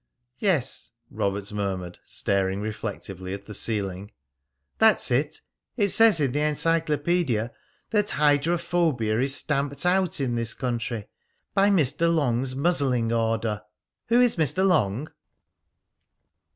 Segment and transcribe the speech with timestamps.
[0.39, 4.09] "Yes," Robert murmured, staring reflectively at the ceiling.
[4.79, 5.41] "That's it.
[5.77, 7.53] It says in the encyclopedia
[7.91, 11.05] that hydrophobia is stamped out in this country
[11.53, 12.11] by Mr.
[12.11, 13.61] Long's muzzling order.
[14.07, 14.67] Who is Mr.
[14.67, 15.07] Long?"